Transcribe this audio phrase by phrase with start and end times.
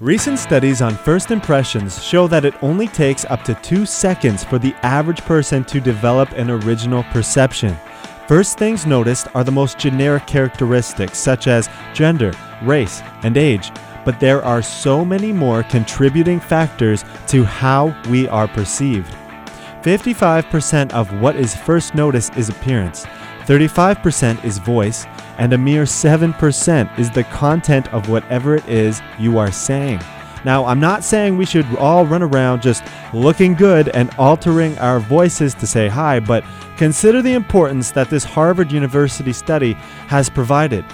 [0.00, 4.56] Recent studies on first impressions show that it only takes up to two seconds for
[4.56, 7.76] the average person to develop an original perception.
[8.28, 12.32] First things noticed are the most generic characteristics, such as gender,
[12.62, 13.72] race, and age,
[14.04, 19.12] but there are so many more contributing factors to how we are perceived.
[19.82, 23.04] 55% of what is first noticed is appearance,
[23.46, 25.06] 35% is voice,
[25.38, 30.00] and a mere 7% is the content of whatever it is you are saying.
[30.44, 35.00] Now, I'm not saying we should all run around just looking good and altering our
[35.00, 36.44] voices to say hi, but
[36.76, 39.72] consider the importance that this Harvard University study
[40.06, 40.84] has provided.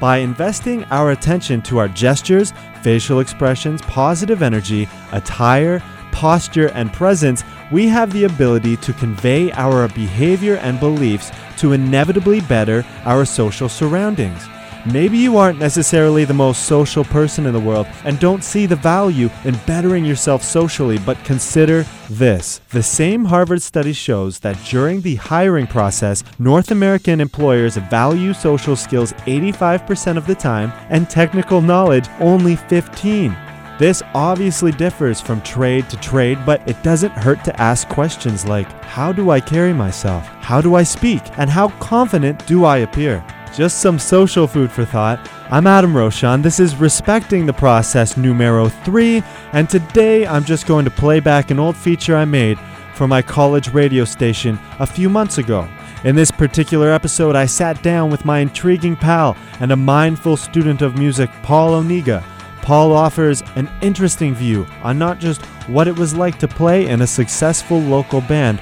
[0.00, 7.42] By investing our attention to our gestures, facial expressions, positive energy, attire, posture, and presence,
[7.72, 13.68] we have the ability to convey our behavior and beliefs to inevitably better our social
[13.68, 14.46] surroundings.
[14.84, 18.74] Maybe you aren't necessarily the most social person in the world and don't see the
[18.74, 22.60] value in bettering yourself socially, but consider this.
[22.70, 28.74] The same Harvard study shows that during the hiring process, North American employers value social
[28.74, 33.36] skills 85% of the time and technical knowledge only 15.
[33.82, 38.70] This obviously differs from trade to trade, but it doesn't hurt to ask questions like
[38.84, 40.24] How do I carry myself?
[40.24, 41.20] How do I speak?
[41.36, 43.24] And how confident do I appear?
[43.52, 45.18] Just some social food for thought.
[45.50, 46.42] I'm Adam Roshan.
[46.42, 49.20] This is Respecting the Process numero 3,
[49.52, 52.60] and today I'm just going to play back an old feature I made
[52.94, 55.68] for my college radio station a few months ago.
[56.04, 60.82] In this particular episode, I sat down with my intriguing pal and a mindful student
[60.82, 62.22] of music, Paul Oniga.
[62.62, 67.02] Paul offers an interesting view on not just what it was like to play in
[67.02, 68.60] a successful local band,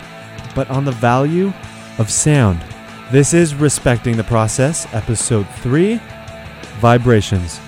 [0.54, 1.52] but on the value
[1.98, 2.60] of sound.
[3.12, 6.00] This is Respecting the Process, Episode 3
[6.80, 7.60] Vibrations.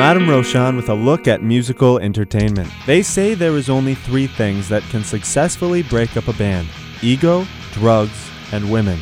[0.00, 2.70] I'm Roshan with a look at musical entertainment.
[2.86, 6.68] They say there is only three things that can successfully break up a band
[7.02, 8.98] ego, drugs, and women.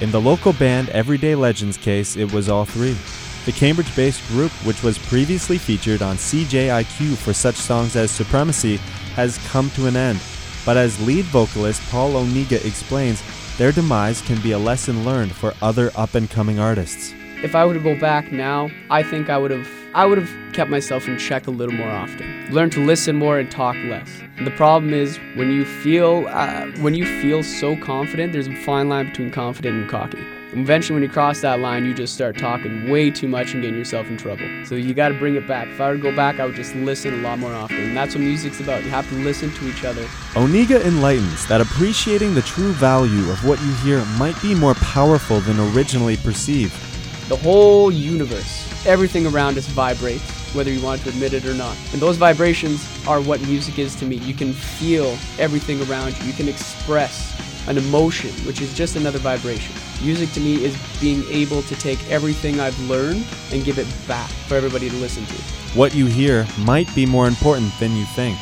[0.00, 2.96] In the local band Everyday Legends case, it was all three.
[3.44, 8.78] The Cambridge based group, which was previously featured on CJIQ for such songs as Supremacy,
[9.14, 10.20] has come to an end.
[10.66, 13.22] But as lead vocalist Paul Oniga explains,
[13.58, 17.14] their demise can be a lesson learned for other up and coming artists.
[17.44, 20.54] If I were to go back now, I think I would have I would have
[20.54, 22.46] kept myself in check a little more often.
[22.50, 24.08] Learn to listen more and talk less.
[24.38, 28.56] And the problem is when you feel uh, when you feel so confident, there's a
[28.56, 30.24] fine line between confident and cocky.
[30.52, 33.62] And eventually, when you cross that line, you just start talking way too much and
[33.62, 34.46] getting yourself in trouble.
[34.64, 35.68] So you got to bring it back.
[35.68, 37.76] If I were to go back, I would just listen a lot more often.
[37.76, 38.84] And that's what music's about.
[38.84, 40.04] You have to listen to each other.
[40.34, 45.40] Oniga enlightens that appreciating the true value of what you hear might be more powerful
[45.40, 46.91] than originally perceived.
[47.28, 51.76] The whole universe everything around us vibrates, whether you want to admit it or not.
[51.92, 54.16] And those vibrations are what music is to me.
[54.16, 57.30] You can feel everything around you, you can express
[57.68, 59.74] an emotion, which is just another vibration.
[60.02, 64.28] Music to me is being able to take everything I've learned and give it back
[64.30, 65.34] for everybody to listen to.
[65.78, 68.36] What you hear might be more important than you think.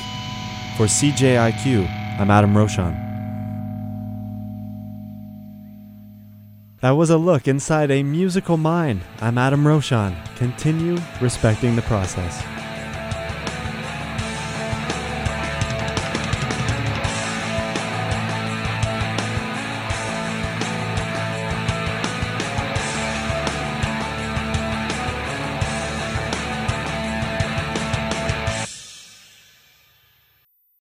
[0.78, 3.09] For CJIQ, I'm Adam Roshan.
[6.80, 9.02] That was a look inside a musical mind.
[9.20, 10.16] I'm Adam Roshan.
[10.36, 12.42] Continue respecting the process.